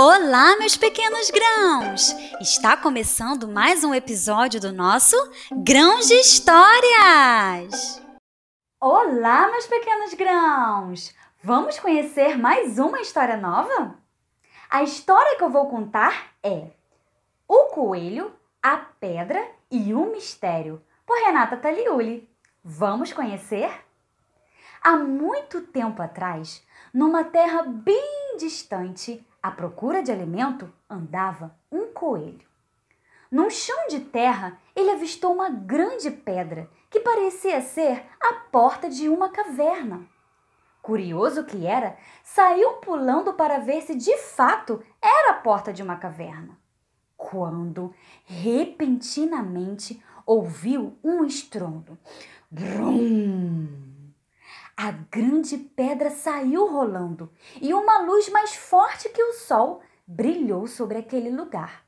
[0.00, 2.12] Olá, meus pequenos grãos!
[2.40, 5.16] Está começando mais um episódio do nosso
[5.50, 8.00] Grãos de Histórias!
[8.80, 11.12] Olá, meus pequenos grãos!
[11.42, 13.98] Vamos conhecer mais uma história nova?
[14.70, 16.68] A história que eu vou contar é
[17.48, 22.30] O Coelho, a Pedra e o Mistério, por Renata Taliuli.
[22.62, 23.68] Vamos conhecer?
[24.80, 32.46] Há muito tempo atrás, numa terra bem distante, à procura de alimento, andava um coelho.
[33.30, 39.08] Num chão de terra, ele avistou uma grande pedra que parecia ser a porta de
[39.08, 40.06] uma caverna.
[40.80, 45.96] Curioso que era, saiu pulando para ver se de fato era a porta de uma
[45.96, 46.58] caverna.
[47.16, 51.98] Quando, repentinamente, ouviu um estrondo.
[52.50, 53.87] Brum!
[54.80, 60.96] A grande pedra saiu rolando e uma luz mais forte que o sol brilhou sobre
[60.96, 61.84] aquele lugar.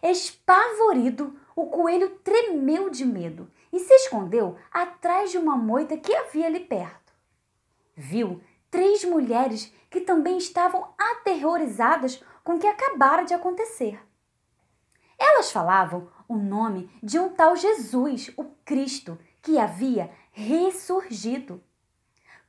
[0.00, 6.46] Espavorido, o coelho tremeu de medo e se escondeu atrás de uma moita que havia
[6.46, 7.12] ali perto.
[7.96, 14.00] Viu três mulheres que também estavam aterrorizadas com o que acabara de acontecer.
[15.18, 21.60] Elas falavam o nome de um tal Jesus, o Cristo, que havia ressurgido.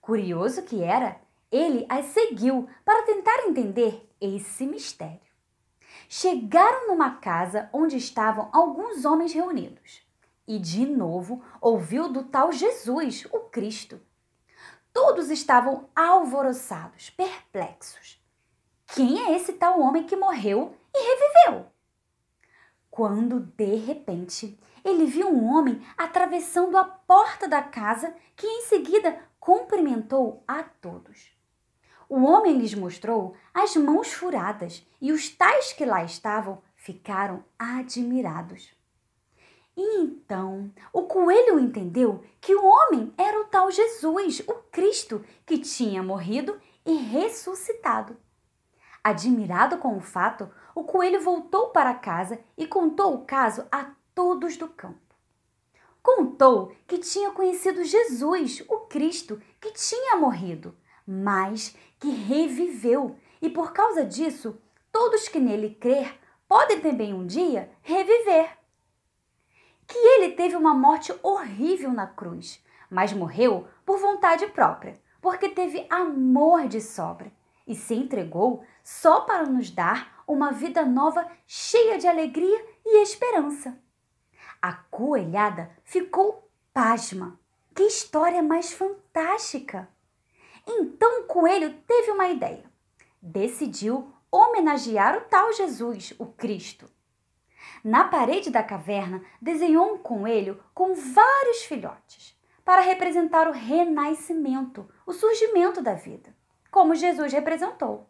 [0.05, 1.19] Curioso que era,
[1.51, 5.19] ele as seguiu para tentar entender esse mistério.
[6.07, 10.05] Chegaram numa casa onde estavam alguns homens reunidos
[10.47, 13.99] e de novo ouviu do tal Jesus, o Cristo.
[14.93, 18.23] Todos estavam alvoroçados, perplexos.
[18.93, 21.65] Quem é esse tal homem que morreu e reviveu?
[22.95, 29.19] Quando, de repente, ele viu um homem atravessando a porta da casa que em seguida
[29.37, 31.29] cumprimentou a todos.
[32.07, 38.73] O homem lhes mostrou as mãos furadas e os tais que lá estavam ficaram admirados.
[39.75, 45.57] E então o coelho entendeu que o homem era o tal Jesus, o Cristo, que
[45.57, 48.15] tinha morrido e ressuscitado.
[49.05, 54.57] Admirado com o fato, o coelho voltou para casa e contou o caso a todos
[54.57, 54.99] do campo.
[56.01, 63.73] Contou que tinha conhecido Jesus, o Cristo, que tinha morrido, mas que reviveu, e por
[63.73, 64.59] causa disso,
[64.91, 68.57] todos que nele crer podem também um dia reviver.
[69.85, 75.85] Que ele teve uma morte horrível na cruz, mas morreu por vontade própria, porque teve
[75.91, 77.31] amor de sobra
[77.67, 83.81] e se entregou só para nos dar uma vida nova cheia de alegria e esperança.
[84.61, 87.39] A coelhada ficou pasma.
[87.73, 89.89] Que história mais fantástica!
[90.67, 92.63] Então o coelho teve uma ideia.
[93.19, 96.87] Decidiu homenagear o tal Jesus, o Cristo.
[97.83, 105.11] Na parede da caverna desenhou um coelho com vários filhotes para representar o renascimento, o
[105.11, 106.35] surgimento da vida,
[106.69, 108.07] como Jesus representou.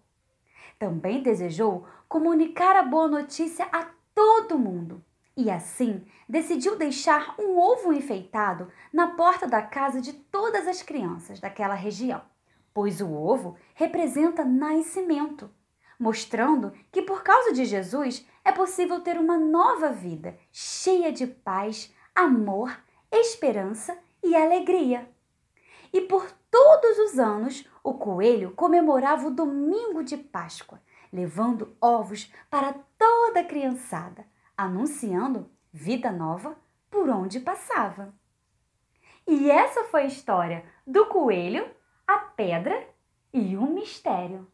[0.78, 5.04] Também desejou comunicar a boa notícia a todo mundo
[5.38, 11.40] e assim decidiu deixar um ovo enfeitado na porta da casa de todas as crianças
[11.40, 12.22] daquela região,
[12.74, 15.50] pois o ovo representa nascimento,
[16.00, 21.94] mostrando que por causa de Jesus é possível ter uma nova vida cheia de paz,
[22.14, 22.78] amor,
[23.12, 25.10] esperança e alegria.
[25.92, 32.74] E por todos os anos, o coelho comemorava o domingo de Páscoa, levando ovos para
[32.98, 34.26] toda a criançada
[34.58, 36.56] anunciando vida nova
[36.90, 38.14] por onde passava.
[39.28, 41.70] E essa foi a história do coelho,
[42.08, 42.88] a pedra
[43.34, 44.48] e o mistério.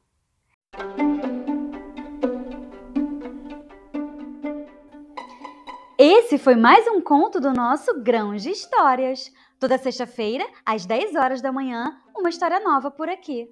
[6.00, 9.31] Esse foi mais um conto do nosso Grãos de Histórias.
[9.61, 13.47] Toda sexta-feira, às 10 horas da manhã, uma história nova por aqui.